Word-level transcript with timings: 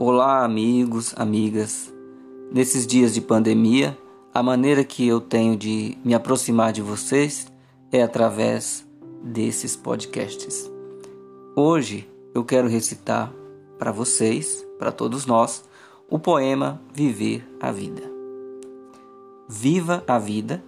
Olá, 0.00 0.44
amigos, 0.44 1.12
amigas. 1.16 1.92
Nesses 2.52 2.86
dias 2.86 3.12
de 3.12 3.20
pandemia, 3.20 3.98
a 4.32 4.40
maneira 4.44 4.84
que 4.84 5.04
eu 5.04 5.20
tenho 5.20 5.56
de 5.56 5.98
me 6.04 6.14
aproximar 6.14 6.72
de 6.72 6.80
vocês 6.80 7.52
é 7.90 8.00
através 8.00 8.86
desses 9.24 9.74
podcasts. 9.74 10.70
Hoje 11.56 12.08
eu 12.32 12.44
quero 12.44 12.68
recitar 12.68 13.34
para 13.76 13.90
vocês, 13.90 14.64
para 14.78 14.92
todos 14.92 15.26
nós, 15.26 15.64
o 16.08 16.16
poema 16.16 16.80
Viver 16.94 17.44
a 17.60 17.72
Vida. 17.72 18.04
Viva 19.48 20.04
a 20.06 20.16
vida, 20.16 20.62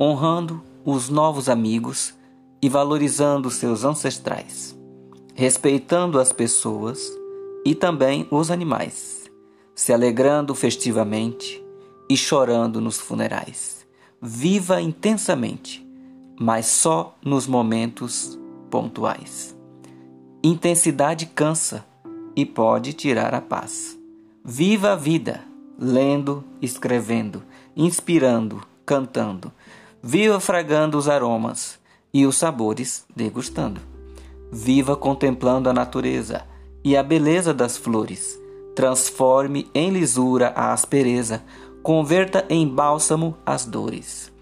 honrando 0.00 0.62
os 0.82 1.10
novos 1.10 1.50
amigos 1.50 2.14
e 2.62 2.70
valorizando 2.70 3.50
seus 3.50 3.84
ancestrais, 3.84 4.74
respeitando 5.34 6.18
as 6.18 6.32
pessoas 6.32 7.20
e 7.64 7.74
também 7.74 8.26
os 8.30 8.50
animais, 8.50 9.30
se 9.74 9.92
alegrando 9.92 10.54
festivamente 10.54 11.62
e 12.08 12.16
chorando 12.16 12.80
nos 12.80 12.98
funerais. 12.98 13.86
Viva 14.20 14.80
intensamente, 14.80 15.86
mas 16.38 16.66
só 16.66 17.16
nos 17.24 17.46
momentos 17.46 18.38
pontuais. 18.70 19.56
Intensidade 20.42 21.26
cansa 21.26 21.84
e 22.34 22.44
pode 22.44 22.92
tirar 22.92 23.34
a 23.34 23.40
paz. 23.40 23.98
Viva 24.44 24.92
a 24.92 24.96
vida, 24.96 25.44
lendo, 25.78 26.44
escrevendo, 26.60 27.42
inspirando, 27.76 28.62
cantando. 28.84 29.52
Viva 30.02 30.40
fragando 30.40 30.98
os 30.98 31.08
aromas 31.08 31.78
e 32.12 32.26
os 32.26 32.36
sabores 32.36 33.06
degustando. 33.14 33.80
Viva 34.50 34.96
contemplando 34.96 35.70
a 35.70 35.72
natureza 35.72 36.44
e 36.84 36.96
a 36.96 37.02
beleza 37.02 37.52
das 37.54 37.76
flores. 37.76 38.38
Transforme 38.74 39.68
em 39.74 39.90
lisura 39.90 40.52
a 40.56 40.72
aspereza, 40.72 41.42
converta 41.82 42.44
em 42.48 42.66
bálsamo 42.66 43.36
as 43.44 43.66
dores. 43.66 44.32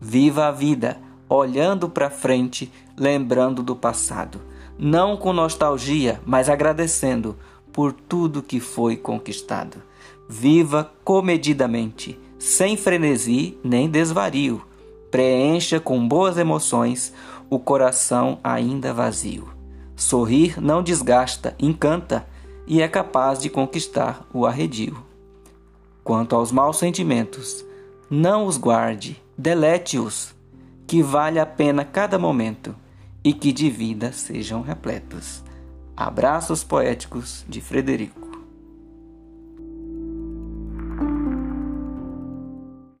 Viva 0.00 0.46
a 0.46 0.50
vida, 0.50 0.98
olhando 1.28 1.88
para 1.88 2.10
frente, 2.10 2.70
lembrando 2.96 3.62
do 3.62 3.74
passado, 3.74 4.40
não 4.78 5.16
com 5.16 5.32
nostalgia, 5.32 6.20
mas 6.24 6.48
agradecendo 6.48 7.36
por 7.72 7.92
tudo 7.92 8.42
que 8.42 8.60
foi 8.60 8.96
conquistado. 8.96 9.82
Viva 10.28 10.92
comedidamente, 11.04 12.18
sem 12.38 12.76
frenesi 12.76 13.58
nem 13.64 13.88
desvario. 13.88 14.62
Preencha 15.10 15.80
com 15.80 16.06
boas 16.06 16.36
emoções 16.36 17.12
o 17.48 17.58
coração 17.58 18.38
ainda 18.44 18.92
vazio. 18.92 19.57
Sorrir 19.98 20.60
não 20.60 20.80
desgasta, 20.80 21.56
encanta 21.58 22.24
e 22.68 22.80
é 22.80 22.86
capaz 22.86 23.40
de 23.40 23.50
conquistar 23.50 24.24
o 24.32 24.46
arredio. 24.46 25.04
Quanto 26.04 26.36
aos 26.36 26.52
maus 26.52 26.78
sentimentos, 26.78 27.64
não 28.08 28.46
os 28.46 28.56
guarde, 28.56 29.20
delete-os, 29.36 30.32
que 30.86 31.02
vale 31.02 31.40
a 31.40 31.44
pena 31.44 31.84
cada 31.84 32.16
momento 32.16 32.76
e 33.24 33.32
que 33.34 33.50
de 33.50 33.68
vida 33.68 34.12
sejam 34.12 34.62
repletos. 34.62 35.42
Abraços 35.96 36.62
poéticos 36.62 37.44
de 37.48 37.60
Frederico. 37.60 38.27